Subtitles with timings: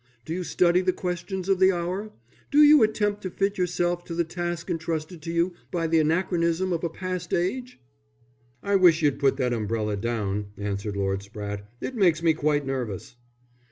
[0.25, 2.11] Do you study the questions of the hour?
[2.49, 6.73] Do you attempt to fit yourself for the task entrusted to you by the anachronism
[6.73, 7.79] of a past age?"
[8.63, 11.65] "I wish you'd put that umbrella down," answered Lord Spratte.
[11.81, 13.15] "It makes me quite nervous."